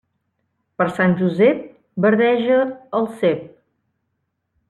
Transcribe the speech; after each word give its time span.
Per 0.81 0.87
Sant 0.99 1.13
Josep, 1.19 1.59
verdeja 2.07 2.57
el 3.01 3.07
cep. 3.21 3.47